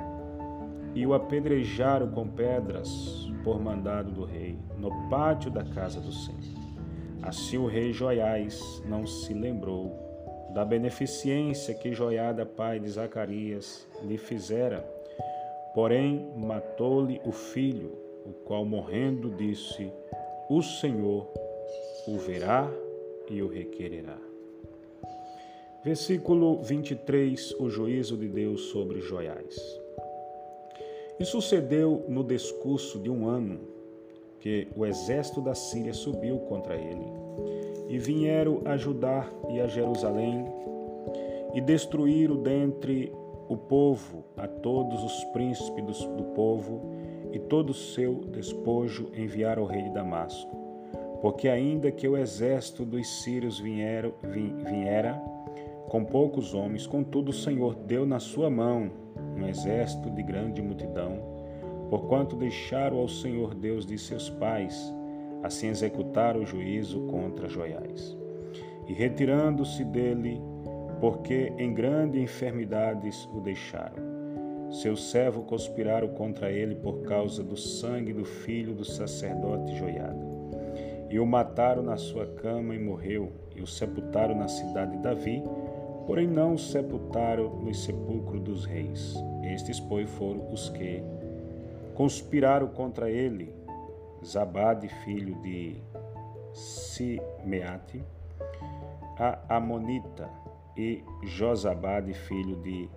e 0.96 1.06
o 1.06 1.12
apedrejaram 1.12 2.10
com 2.10 2.26
pedras 2.26 3.30
por 3.44 3.60
mandado 3.60 4.10
do 4.10 4.24
rei, 4.24 4.58
no 4.78 4.90
pátio 5.10 5.50
da 5.50 5.62
casa 5.62 6.00
do 6.00 6.10
Senhor. 6.10 6.56
Assim 7.22 7.58
o 7.58 7.66
rei 7.66 7.92
Joiás 7.92 8.82
não 8.86 9.06
se 9.06 9.34
lembrou 9.34 9.94
da 10.54 10.64
beneficência 10.64 11.74
que 11.74 11.92
Joiada, 11.92 12.46
pai 12.46 12.80
de 12.80 12.88
Zacarias, 12.88 13.86
lhe 14.02 14.16
fizera, 14.16 14.80
porém 15.74 16.32
matou-lhe 16.34 17.20
o 17.26 17.30
filho, 17.30 17.92
o 18.24 18.32
qual 18.46 18.64
morrendo 18.64 19.28
disse: 19.36 19.92
O 20.48 20.62
Senhor 20.62 21.28
o 22.08 22.16
verá 22.16 22.70
e 23.28 23.42
o 23.42 23.48
requererá. 23.48 24.16
Versículo 25.84 26.62
23: 26.62 27.52
O 27.60 27.68
juízo 27.68 28.16
de 28.16 28.28
Deus 28.28 28.62
sobre 28.70 29.02
Joiás. 29.02 29.85
E 31.18 31.25
sucedeu 31.25 32.04
no 32.08 32.23
discurso 32.23 32.99
de 32.99 33.11
um 33.11 33.26
ano 33.26 33.61
que 34.38 34.68
o 34.76 34.85
exército 34.85 35.40
da 35.40 35.54
Síria 35.54 35.94
subiu 35.94 36.38
contra 36.40 36.76
ele, 36.76 37.06
e 37.88 37.99
vieram 37.99 38.61
a 38.64 38.76
Judá 38.76 39.26
e 39.49 39.61
a 39.61 39.66
Jerusalém, 39.66 40.44
e 41.54 41.61
destruíram 41.61 42.42
dentre 42.42 43.12
o 43.49 43.56
povo 43.56 44.25
a 44.37 44.46
todos 44.46 45.02
os 45.02 45.25
príncipes 45.32 45.99
do 46.04 46.25
povo, 46.35 46.82
e 47.32 47.38
todo 47.38 47.70
o 47.70 47.75
seu 47.75 48.14
despojo 48.26 49.11
enviaram 49.14 49.62
ao 49.62 49.68
rei 49.68 49.82
de 49.82 49.94
Damasco. 49.94 50.54
Porque 51.23 51.49
ainda 51.49 51.90
que 51.90 52.06
o 52.06 52.16
exército 52.16 52.85
dos 52.85 53.23
sírios 53.23 53.58
vieram, 53.58 54.12
viera 54.23 55.14
com 55.88 56.04
poucos 56.04 56.52
homens, 56.52 56.87
contudo 56.87 57.30
o 57.30 57.35
Senhor 57.35 57.75
deu 57.75 58.04
na 58.04 58.18
sua 58.18 58.50
mão 58.50 59.05
um 59.36 59.46
exército 59.46 60.10
de 60.10 60.22
grande 60.22 60.62
multidão, 60.62 61.20
porquanto 61.90 62.34
deixaram 62.36 62.98
ao 62.98 63.08
Senhor 63.08 63.54
Deus 63.54 63.86
de 63.86 63.98
seus 63.98 64.30
pais, 64.30 64.92
assim 65.42 65.68
executaram 65.68 66.40
o 66.40 66.46
juízo 66.46 67.02
contra 67.06 67.48
Joiás. 67.48 68.16
E 68.88 68.92
retirando-se 68.92 69.84
dele, 69.84 70.40
porque 71.00 71.52
em 71.58 71.74
grande 71.74 72.20
enfermidades 72.20 73.28
o 73.34 73.40
deixaram. 73.40 74.06
Seu 74.70 74.96
servo 74.96 75.42
conspiraram 75.42 76.08
contra 76.08 76.50
ele 76.50 76.74
por 76.74 77.02
causa 77.02 77.42
do 77.42 77.56
sangue 77.56 78.12
do 78.12 78.24
filho 78.24 78.74
do 78.74 78.84
sacerdote 78.84 79.76
Joiada. 79.76 80.26
E 81.08 81.20
o 81.20 81.26
mataram 81.26 81.82
na 81.82 81.96
sua 81.96 82.26
cama 82.26 82.74
e 82.74 82.78
morreu, 82.78 83.30
e 83.54 83.62
o 83.62 83.66
sepultaram 83.66 84.34
na 84.34 84.48
cidade 84.48 84.96
de 84.96 85.02
Davi, 85.02 85.42
porém 86.06 86.26
não 86.26 86.54
o 86.54 86.58
sepultaram 86.58 87.50
no 87.56 87.75
sepulcro 87.75 88.38
dos 88.40 88.64
reis. 88.64 89.14
Estes, 89.42 89.80
pois, 89.80 90.08
foram 90.10 90.52
os 90.52 90.68
que 90.70 91.02
conspiraram 91.94 92.68
contra 92.68 93.10
ele, 93.10 93.54
Zabade, 94.25 94.88
filho 95.04 95.34
de 95.42 95.76
Simeate, 96.52 98.02
a 99.18 99.56
Amonita, 99.56 100.30
e 100.76 101.02
Josabade, 101.22 102.12
filho 102.12 102.56
de 102.56 102.88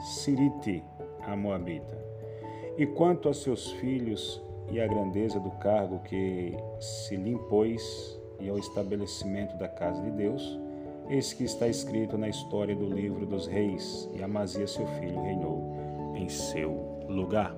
Sirite, 0.00 0.84
a 1.26 1.36
Moabita. 1.36 1.98
E 2.76 2.86
quanto 2.86 3.28
a 3.28 3.34
seus 3.34 3.72
filhos 3.72 4.40
e 4.70 4.80
a 4.80 4.86
grandeza 4.86 5.40
do 5.40 5.50
cargo 5.52 5.98
que 6.00 6.56
se 6.78 7.16
lhe 7.16 7.30
impôs 7.30 8.18
e 8.38 8.48
ao 8.48 8.56
estabelecimento 8.56 9.56
da 9.56 9.66
casa 9.66 10.00
de 10.00 10.12
Deus, 10.12 10.58
Eis 11.10 11.32
que 11.32 11.44
está 11.44 11.66
escrito 11.66 12.18
na 12.18 12.28
história 12.28 12.76
do 12.76 12.86
livro 12.86 13.24
dos 13.24 13.46
reis, 13.46 14.10
e 14.12 14.22
Amazia 14.22 14.66
seu 14.66 14.86
filho 14.86 15.22
reinou 15.22 15.74
em 16.14 16.28
seu 16.28 16.70
lugar. 17.08 17.56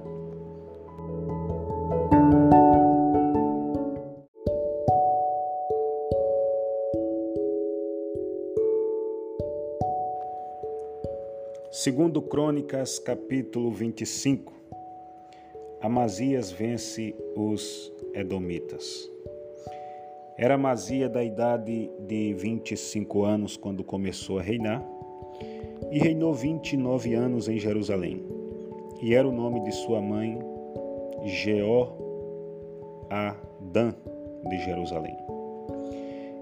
Segundo 11.73 12.23
Crônicas, 12.23 13.01
capítulo 13.01 13.73
25, 13.73 14.53
Amazias 15.81 16.53
vence 16.53 17.17
os 17.35 17.93
Edomitas. 18.15 19.10
Era 20.43 20.57
Mazia 20.57 21.07
da 21.07 21.23
idade 21.23 21.91
de 21.99 22.33
25 22.33 23.25
anos 23.25 23.59
quando 23.59 23.85
começou 23.85 24.39
a 24.39 24.43
reinar 24.43 24.83
e 25.91 25.99
reinou 25.99 26.33
29 26.33 27.13
anos 27.13 27.47
em 27.47 27.59
Jerusalém. 27.59 28.25
E 29.03 29.15
era 29.15 29.29
o 29.29 29.33
nome 29.33 29.61
de 29.61 29.71
sua 29.71 30.01
mãe 30.01 30.39
Jeó 31.27 31.93
Adã 33.11 33.93
de 34.49 34.59
Jerusalém. 34.65 35.15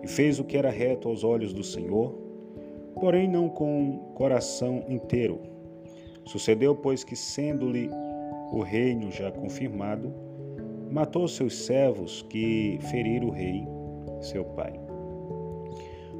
E 0.04 0.06
fez 0.06 0.38
o 0.38 0.44
que 0.44 0.56
era 0.56 0.70
reto 0.70 1.08
aos 1.08 1.24
olhos 1.24 1.52
do 1.52 1.64
Senhor, 1.64 2.14
porém 3.00 3.26
não 3.26 3.48
com 3.48 4.12
coração 4.14 4.84
inteiro. 4.88 5.40
Sucedeu, 6.24 6.72
pois, 6.76 7.02
que 7.02 7.16
sendo-lhe 7.16 7.90
o 8.52 8.60
reino 8.60 9.10
já 9.10 9.32
confirmado, 9.32 10.14
matou 10.88 11.26
seus 11.26 11.66
servos 11.66 12.22
que 12.30 12.78
feriram 12.82 13.26
o 13.26 13.32
rei 13.32 13.66
seu 14.28 14.44
pai. 14.44 14.72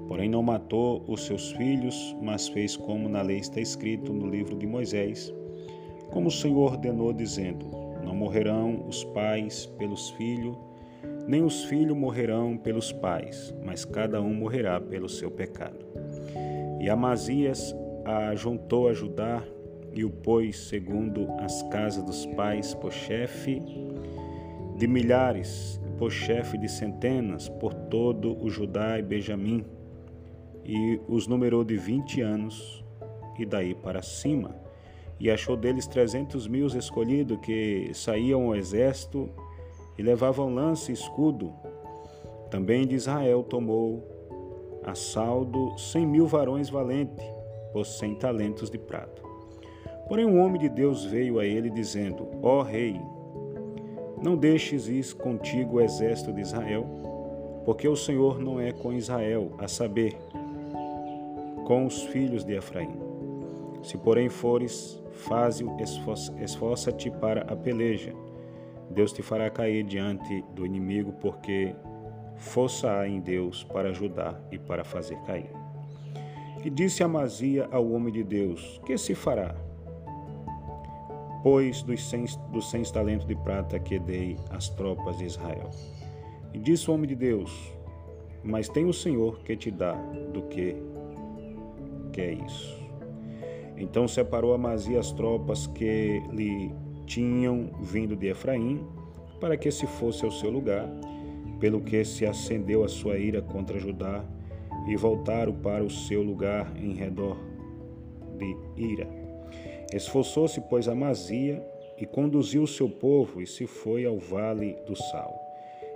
Porém, 0.09 0.29
não 0.29 0.43
matou 0.43 1.05
os 1.07 1.27
seus 1.27 1.53
filhos, 1.53 2.17
mas 2.21 2.49
fez 2.49 2.77
como 2.77 3.09
na 3.09 3.21
lei 3.21 3.39
está 3.39 3.61
escrito 3.61 4.13
no 4.13 4.27
livro 4.27 4.57
de 4.57 4.67
Moisés, 4.67 5.33
como 6.11 6.29
o 6.29 6.33
Senhor 6.33 6.73
ordenou, 6.73 7.13
dizendo: 7.13 7.67
Não 8.03 8.15
morrerão 8.15 8.87
os 8.89 9.05
pais 9.05 9.67
pelos 9.79 10.11
filhos, 10.11 10.57
nem 11.27 11.43
os 11.43 11.65
filhos 11.65 11.95
morrerão 11.95 12.57
pelos 12.57 12.91
pais, 12.91 13.55
mas 13.63 13.85
cada 13.85 14.21
um 14.21 14.33
morrerá 14.33 14.81
pelo 14.81 15.11
seu 15.11 15.31
pecado. 15.31 15.85
E 16.81 16.89
Amazias 16.89 17.77
a 18.05 18.35
juntou 18.35 18.89
a 18.89 18.95
Judá 18.95 19.43
e 19.93 20.05
o 20.05 20.11
pôs 20.11 20.57
segundo 20.69 21.29
as 21.41 21.63
casas 21.65 22.03
dos 22.03 22.25
pais 22.27 22.73
por 22.73 22.93
chefe 22.93 23.63
de 24.77 24.87
milhares 24.87 25.79
por 25.99 26.13
chefe 26.13 26.57
de 26.57 26.69
centenas 26.69 27.49
por 27.49 27.75
todo 27.75 28.41
o 28.43 28.49
Judá 28.49 28.99
e 28.99 29.03
Benjamim, 29.03 29.65
e 30.65 31.01
os 31.09 31.27
numerou 31.27 31.65
de 31.65 31.77
vinte 31.77 32.21
anos 32.21 32.85
e 33.39 33.45
daí 33.45 33.75
para 33.75 34.01
cima, 34.01 34.55
e 35.19 35.31
achou 35.31 35.57
deles 35.57 35.87
trezentos 35.87 36.47
mil 36.47 36.67
escolhidos 36.67 37.39
que 37.41 37.91
saíam 37.93 38.47
ao 38.47 38.55
exército 38.57 39.29
e 39.97 40.03
levavam 40.03 40.55
lança 40.55 40.91
e 40.91 40.95
escudo. 40.95 41.53
Também 42.51 42.87
de 42.87 42.95
Israel 42.95 43.43
tomou 43.43 44.07
a 44.85 44.95
saldo 44.95 45.77
cem 45.77 46.07
mil 46.07 46.27
varões 46.27 46.71
valentes, 46.71 47.25
por 47.73 47.85
cem 47.85 48.15
talentos 48.15 48.71
de 48.71 48.79
prata. 48.79 49.23
Porém, 50.09 50.25
um 50.25 50.41
homem 50.41 50.61
de 50.61 50.69
Deus 50.69 51.05
veio 51.05 51.39
a 51.39 51.45
ele, 51.45 51.69
dizendo: 51.69 52.29
Ó 52.43 52.61
oh, 52.61 52.63
rei, 52.63 52.99
não 54.23 54.37
deixes 54.37 54.89
ir 54.89 55.15
contigo 55.15 55.77
o 55.77 55.81
exército 55.81 56.33
de 56.33 56.41
Israel, 56.41 56.85
porque 57.65 57.87
o 57.87 57.97
Senhor 57.97 58.39
não 58.41 58.61
é 58.61 58.73
com 58.73 58.93
Israel, 58.93 59.53
a 59.59 59.69
saber, 59.69 60.17
com 61.67 61.87
os 61.87 62.03
filhos 62.05 62.45
de 62.45 62.55
Efraim. 62.55 62.97
Se 63.83 63.97
porém 63.99 64.29
fores, 64.29 65.03
faze-o, 65.13 65.77
esforça-te 66.41 67.11
para 67.11 67.43
a 67.43 67.57
peleja. 67.57 68.15
Deus 68.91 69.13
te 69.13 69.23
fará 69.23 69.51
cair 69.51 69.85
diante 69.85 70.43
do 70.55 70.65
inimigo, 70.65 71.13
porque 71.21 71.75
força 72.37 72.91
há 72.91 73.09
em 73.09 73.21
Deus 73.21 73.65
para 73.65 73.91
ajudar 73.91 74.41
e 74.51 74.59
para 74.59 74.83
fazer 74.83 75.17
cair. 75.23 75.51
E 76.65 76.71
disse 76.71 77.03
Amazia 77.03 77.69
ao 77.71 77.91
homem 77.91 78.13
de 78.13 78.25
Deus: 78.25 78.81
Que 78.85 78.97
se 78.97 79.15
fará? 79.15 79.55
Pois 81.43 81.83
dos 81.83 82.09
cem, 82.09 82.25
dos 82.51 82.71
cem 82.71 82.83
talentos 82.83 83.27
de 83.27 83.35
prata 83.37 83.79
que 83.79 83.99
dei 83.99 84.37
às 84.51 84.69
tropas 84.69 85.19
de 85.19 85.25
Israel. 85.25 85.71
E 86.53 86.59
disse 86.59 86.91
o 86.91 86.95
homem 86.95 87.09
de 87.09 87.15
Deus: 87.15 87.73
Mas 88.43 88.69
tem 88.69 88.85
o 88.85 88.93
Senhor 88.93 89.41
que 89.41 89.57
te 89.57 89.71
dá 89.71 89.93
do 90.33 90.43
que 90.43 90.77
que 92.13 92.21
é 92.21 92.33
isso. 92.33 92.77
Então 93.77 94.09
separou 94.09 94.53
Amazia 94.53 94.99
as 94.99 95.13
tropas 95.13 95.69
que 95.69 96.21
lhe 96.33 96.73
tinham 97.07 97.71
vindo 97.81 98.17
de 98.17 98.27
Efraim, 98.27 98.85
para 99.41 99.57
que 99.57 99.71
se 99.71 99.87
fosse 99.87 100.25
ao 100.25 100.33
seu 100.33 100.51
lugar, 100.51 100.89
pelo 101.61 101.81
que 101.81 102.05
se 102.05 102.27
acendeu 102.27 102.85
a 102.85 102.89
sua 102.89 103.19
ira 103.19 103.41
contra 103.41 103.79
Judá 103.79 104.25
e 104.87 104.97
voltaram 104.97 105.53
para 105.53 105.85
o 105.85 105.91
seu 105.91 106.23
lugar 106.23 106.73
em 106.77 106.95
redor 106.95 107.37
de 108.37 108.57
Ira. 108.77 109.18
Esforçou-se, 109.93 110.61
pois, 110.61 110.87
Amazia 110.89 111.63
e 111.97 112.07
conduziu 112.07 112.63
o 112.63 112.67
seu 112.67 112.89
povo 112.89 113.41
e 113.41 113.47
se 113.47 113.67
foi 113.67 114.05
ao 114.05 114.19
vale 114.19 114.77
do 114.87 114.95
Sal. 114.95 115.35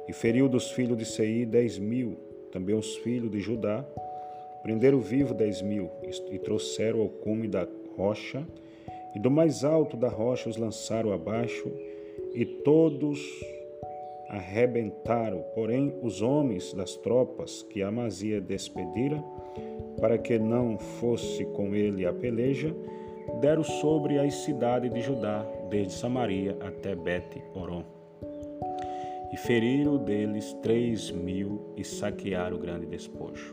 E 0.08 0.12
feriu 0.12 0.48
dos 0.48 0.70
filhos 0.70 0.96
de 0.96 1.04
Seir 1.04 1.46
dez 1.46 1.78
mil, 1.78 2.16
também 2.50 2.74
os 2.74 2.96
filhos 2.96 3.30
de 3.30 3.38
Judá. 3.40 3.84
Prenderam 4.62 5.00
vivo 5.00 5.34
dez 5.34 5.60
mil 5.60 5.90
e 6.30 6.38
trouxeram 6.38 7.00
ao 7.00 7.08
cume 7.08 7.48
da 7.48 7.66
rocha, 7.96 8.46
e 9.14 9.18
do 9.18 9.30
mais 9.30 9.64
alto 9.64 9.96
da 9.96 10.08
rocha 10.08 10.48
os 10.48 10.56
lançaram 10.56 11.12
abaixo, 11.12 11.70
e 12.34 12.44
todos 12.44 13.20
arrebentaram, 14.28 15.44
porém, 15.54 15.92
os 16.00 16.22
homens 16.22 16.72
das 16.72 16.96
tropas 16.96 17.62
que 17.64 17.82
Amazia 17.82 18.40
despedira, 18.40 19.22
para 20.00 20.16
que 20.16 20.38
não 20.38 20.78
fosse 20.78 21.44
com 21.44 21.74
ele 21.74 22.06
a 22.06 22.12
peleja, 22.12 22.74
deram 23.40 23.62
sobre 23.62 24.18
as 24.18 24.34
cidades 24.34 24.92
de 24.92 25.00
Judá, 25.00 25.44
desde 25.68 25.92
Samaria 25.92 26.56
até 26.60 26.94
Bet-Oron. 26.94 27.84
E 29.32 29.36
feriram 29.36 29.96
deles 29.96 30.52
três 30.62 31.10
mil 31.10 31.72
e 31.76 31.84
saquearam 31.84 32.56
o 32.56 32.60
grande 32.60 32.86
despojo. 32.86 33.52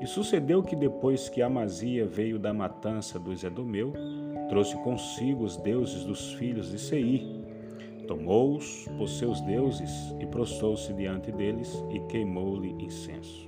E 0.00 0.06
sucedeu 0.06 0.62
que 0.62 0.76
depois 0.76 1.28
que 1.28 1.42
Amazia 1.42 2.06
veio 2.06 2.38
da 2.38 2.54
matança 2.54 3.18
dos 3.18 3.42
Edomeu, 3.42 3.92
trouxe 4.48 4.76
consigo 4.76 5.44
os 5.44 5.56
deuses 5.56 6.04
dos 6.04 6.34
filhos 6.34 6.70
de 6.70 6.78
Seir, 6.78 7.38
Tomou-os 8.08 8.88
por 8.96 9.06
seus 9.06 9.38
deuses 9.42 10.14
e 10.18 10.24
prostrou-se 10.24 10.90
diante 10.94 11.30
deles 11.30 11.84
e 11.90 12.00
queimou-lhe 12.00 12.70
incenso. 12.82 13.46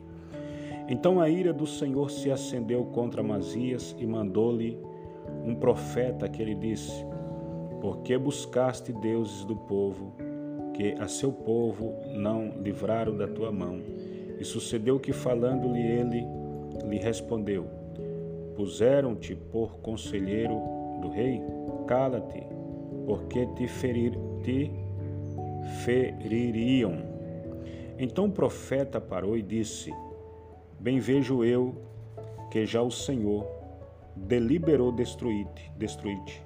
Então 0.87 1.19
a 1.19 1.31
ira 1.31 1.50
do 1.50 1.67
Senhor 1.67 2.11
se 2.11 2.31
acendeu 2.31 2.85
contra 2.85 3.23
Amazias 3.23 3.97
e 3.99 4.07
mandou-lhe 4.07 4.76
um 5.45 5.55
profeta 5.55 6.29
que 6.29 6.45
lhe 6.45 6.55
disse: 6.55 7.05
Por 7.81 7.99
que 8.03 8.17
buscaste 8.17 8.93
deuses 8.93 9.45
do 9.45 9.57
povo, 9.57 10.13
que 10.75 10.93
a 10.99 11.09
seu 11.09 11.33
povo 11.33 11.95
não 12.15 12.53
livraram 12.63 13.17
da 13.17 13.27
tua 13.27 13.51
mão? 13.51 13.81
E 14.39 14.45
sucedeu 14.45 14.99
que, 14.99 15.13
falando-lhe 15.13 15.81
ele, 15.81 16.27
lhe 16.89 16.99
respondeu: 16.99 17.67
Puseram-te 18.57 19.35
por 19.35 19.79
conselheiro 19.79 20.61
do 21.00 21.09
rei? 21.09 21.43
Cala-te, 21.87 22.43
porque 23.07 23.47
te 23.55 23.67
ferir, 23.67 24.13
te 24.43 24.71
feririam. 25.85 27.11
Então 27.99 28.26
o 28.26 28.33
profeta 28.33 29.00
parou 29.00 29.37
e 29.37 29.43
disse: 29.43 29.93
Bem 30.79 30.99
vejo 30.99 31.45
eu 31.45 31.75
que 32.50 32.65
já 32.65 32.83
o 32.83 32.91
Senhor 32.91 33.60
deliberou 34.21 34.93
destruir-te, 34.93 35.73
destruir-te, 35.76 36.43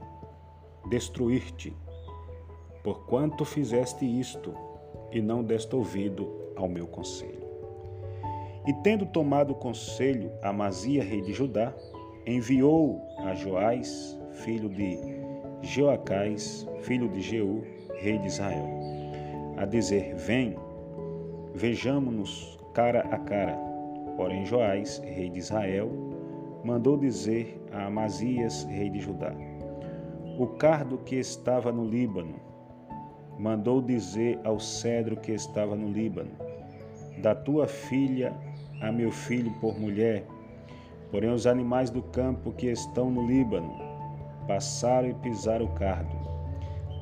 destruir-te, 0.88 1.76
porquanto 2.82 3.44
fizeste 3.44 4.04
isto 4.04 4.54
e 5.10 5.20
não 5.20 5.42
deste 5.42 5.74
ouvido 5.74 6.30
ao 6.56 6.68
meu 6.68 6.86
conselho. 6.86 7.44
E 8.66 8.72
tendo 8.82 9.04
tomado 9.06 9.54
conselho, 9.54 10.30
Amazia, 10.42 11.02
rei 11.02 11.20
de 11.20 11.32
Judá, 11.32 11.74
enviou 12.26 13.02
a 13.18 13.34
Joás, 13.34 14.18
filho 14.32 14.68
de 14.68 14.98
Joacás, 15.62 16.66
filho 16.80 17.08
de 17.08 17.20
Jeú, 17.20 17.62
rei 17.96 18.18
de 18.18 18.26
Israel, 18.26 18.66
a 19.56 19.66
dizer: 19.66 20.14
Vem, 20.14 20.56
vejamo-nos 21.54 22.58
cara 22.72 23.00
a 23.10 23.18
cara. 23.18 23.58
Porém, 24.16 24.46
Joás, 24.46 24.98
rei 25.04 25.28
de 25.28 25.40
Israel, 25.40 25.90
mandou 26.64 26.96
dizer 26.96 27.60
a 27.72 27.86
Amazias, 27.86 28.64
rei 28.64 28.90
de 28.90 29.00
Judá: 29.00 29.32
O 30.38 30.46
cardo 30.46 30.98
que 30.98 31.16
estava 31.16 31.70
no 31.70 31.84
Líbano, 31.84 32.36
mandou 33.38 33.82
dizer 33.82 34.38
ao 34.44 34.58
cedro 34.58 35.16
que 35.16 35.32
estava 35.32 35.76
no 35.76 35.90
Líbano: 35.90 36.30
Da 37.22 37.34
tua 37.34 37.66
filha 37.66 38.32
a 38.80 38.90
meu 38.90 39.10
filho 39.10 39.52
por 39.60 39.78
mulher. 39.78 40.26
Porém, 41.10 41.30
os 41.30 41.46
animais 41.46 41.90
do 41.90 42.02
campo 42.02 42.50
que 42.52 42.66
estão 42.66 43.10
no 43.10 43.26
Líbano 43.26 43.72
passaram 44.48 45.10
e 45.10 45.14
pisaram 45.14 45.66
o 45.66 45.74
cardo 45.74 46.24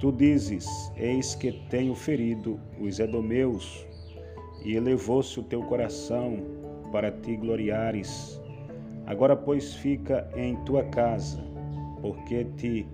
Tu 0.03 0.11
dizes: 0.11 0.93
Eis 0.97 1.37
que 1.37 1.53
tenho 1.71 1.95
ferido 1.95 2.59
os 2.81 2.99
edomeus, 2.99 3.87
e 4.65 4.75
elevou-se 4.75 5.39
o 5.39 5.45
teu 5.45 5.63
coração 5.63 6.41
para 6.91 7.13
te 7.13 7.37
gloriares. 7.37 8.42
Agora, 9.07 9.37
pois, 9.37 9.75
fica 9.75 10.29
em 10.37 10.57
tua 10.65 10.85
casa, 10.85 11.43
porque 12.01 12.45
te 12.57 12.87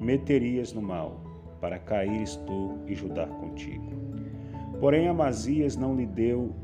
meterias 0.00 0.72
no 0.72 0.82
mal, 0.82 1.20
para 1.60 1.78
caíres 1.78 2.36
tu 2.46 2.78
e 2.86 2.94
Judá 2.94 3.26
contigo. 3.26 3.92
Porém, 4.80 5.08
Amazias 5.08 5.76
não 5.76 5.94
lhe 5.94 6.06
deu 6.06 6.54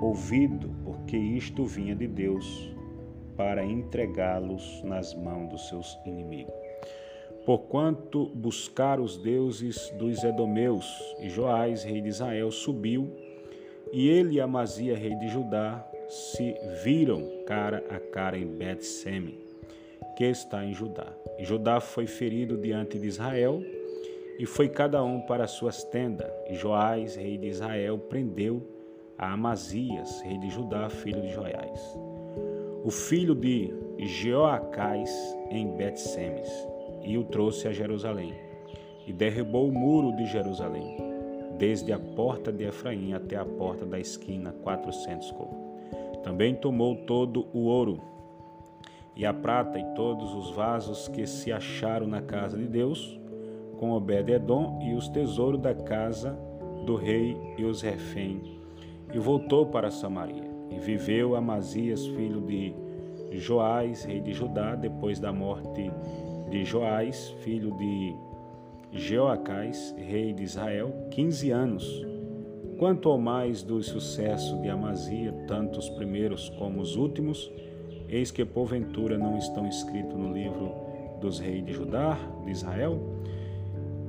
ouvido, 0.00 0.70
porque 0.84 1.16
isto 1.16 1.64
vinha 1.64 1.94
de 1.94 2.06
Deus, 2.06 2.74
para 3.36 3.64
entregá-los 3.64 4.82
nas 4.84 5.14
mãos 5.14 5.48
dos 5.48 5.68
seus 5.68 5.98
inimigos 6.04 6.62
porquanto 7.44 8.26
buscar 8.26 9.00
os 9.00 9.18
deuses 9.18 9.90
dos 9.98 10.22
Edomeus, 10.22 10.86
e 11.20 11.28
Joás, 11.28 11.82
rei 11.82 12.00
de 12.00 12.08
Israel, 12.08 12.50
subiu, 12.50 13.10
e 13.92 14.08
ele 14.08 14.40
Amazia, 14.40 14.96
rei 14.96 15.14
de 15.16 15.28
Judá, 15.28 15.86
se 16.12 16.54
viram 16.84 17.26
cara 17.46 17.82
a 17.88 17.98
cara 17.98 18.36
em 18.36 18.46
Bet-Seme, 18.46 19.38
que 20.14 20.24
está 20.24 20.62
em 20.62 20.74
Judá. 20.74 21.06
E 21.38 21.44
Judá 21.44 21.80
foi 21.80 22.06
ferido 22.06 22.58
diante 22.58 22.98
de 22.98 23.06
Israel, 23.06 23.62
e 24.38 24.44
foi 24.44 24.68
cada 24.68 25.02
um 25.02 25.22
para 25.22 25.46
suas 25.46 25.82
tendas. 25.84 26.30
E 26.50 26.54
Joás, 26.54 27.16
rei 27.16 27.38
de 27.38 27.46
Israel, 27.46 27.96
prendeu 27.96 28.62
a 29.16 29.32
Amazias, 29.32 30.20
rei 30.20 30.36
de 30.36 30.50
Judá, 30.50 30.90
filho 30.90 31.22
de 31.22 31.30
Joás, 31.30 31.98
o 32.84 32.90
filho 32.90 33.34
de 33.34 33.72
Jeoacás, 33.98 35.10
em 35.50 35.66
Bet-Semes 35.76 36.50
e 37.02 37.16
o 37.16 37.24
trouxe 37.24 37.68
a 37.68 37.72
Jerusalém, 37.72 38.34
e 39.06 39.14
derrubou 39.14 39.66
o 39.66 39.72
muro 39.72 40.14
de 40.14 40.26
Jerusalém, 40.26 40.98
desde 41.56 41.90
a 41.90 41.98
porta 41.98 42.52
de 42.52 42.64
Efraim 42.64 43.14
até 43.14 43.36
a 43.36 43.46
porta 43.46 43.86
da 43.86 43.98
esquina, 43.98 44.54
quatrocentos 44.62 45.30
côvados. 45.30 45.71
Também 46.22 46.54
tomou 46.54 46.96
todo 46.96 47.46
o 47.52 47.64
ouro 47.66 48.00
e 49.14 49.26
a 49.26 49.34
prata 49.34 49.78
e 49.78 49.84
todos 49.94 50.34
os 50.34 50.50
vasos 50.50 51.08
que 51.08 51.26
se 51.26 51.52
acharam 51.52 52.06
na 52.06 52.22
casa 52.22 52.56
de 52.56 52.66
Deus, 52.66 53.20
com 53.78 53.90
Obed-edom 53.90 54.80
e 54.82 54.94
os 54.94 55.08
tesouros 55.08 55.60
da 55.60 55.74
casa 55.74 56.38
do 56.86 56.96
rei 56.96 57.36
e 57.58 57.64
os 57.64 57.82
reféns, 57.82 58.48
e 59.12 59.18
voltou 59.18 59.66
para 59.66 59.90
Samaria. 59.90 60.50
E 60.70 60.78
viveu 60.78 61.34
Amazias, 61.34 62.06
filho 62.06 62.40
de 62.40 62.74
Joás, 63.32 64.04
rei 64.04 64.20
de 64.20 64.32
Judá, 64.32 64.74
depois 64.74 65.20
da 65.20 65.32
morte 65.32 65.90
de 66.48 66.64
Joás, 66.64 67.30
filho 67.42 67.72
de 67.76 68.14
Jeoacás, 68.92 69.94
rei 69.98 70.32
de 70.32 70.42
Israel, 70.42 70.92
quinze 71.10 71.50
anos. 71.50 72.11
Quanto 72.82 73.08
ao 73.08 73.16
mais 73.16 73.62
do 73.62 73.80
sucesso 73.80 74.60
de 74.60 74.68
Amazia, 74.68 75.32
tanto 75.46 75.78
os 75.78 75.88
primeiros 75.88 76.48
como 76.48 76.80
os 76.80 76.96
últimos, 76.96 77.48
eis 78.08 78.32
que 78.32 78.44
porventura 78.44 79.16
não 79.16 79.38
estão 79.38 79.68
escritos 79.68 80.18
no 80.18 80.32
livro 80.32 80.74
dos 81.20 81.38
reis 81.38 81.64
de 81.64 81.72
Judá, 81.72 82.18
de 82.44 82.50
Israel? 82.50 82.98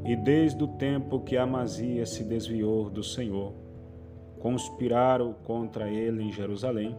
E 0.04 0.16
desde 0.16 0.64
o 0.64 0.68
tempo 0.68 1.20
que 1.20 1.38
Amazia 1.38 2.04
se 2.08 2.24
desviou 2.24 2.90
do 2.90 3.04
Senhor, 3.04 3.54
conspiraram 4.40 5.34
contra 5.44 5.88
ele 5.88 6.24
em 6.24 6.32
Jerusalém, 6.32 6.98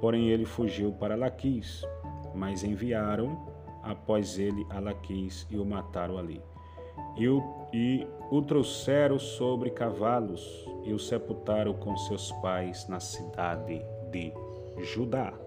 porém 0.00 0.28
ele 0.28 0.44
fugiu 0.44 0.92
para 0.92 1.16
Laquis, 1.16 1.82
mas 2.36 2.62
enviaram 2.62 3.36
após 3.82 4.38
ele 4.38 4.64
a 4.70 4.78
Laquis 4.78 5.44
e 5.50 5.58
o 5.58 5.64
mataram 5.64 6.18
ali. 6.18 6.40
E 7.16 7.28
o, 7.28 7.42
e 7.72 8.06
o 8.30 8.42
trouxeram 8.42 9.18
sobre 9.18 9.70
cavalos 9.70 10.66
e 10.84 10.92
o 10.92 10.98
sepultaram 10.98 11.72
com 11.74 11.96
seus 11.96 12.30
pais 12.42 12.86
na 12.88 13.00
cidade 13.00 13.84
de 14.10 14.32
Judá. 14.82 15.45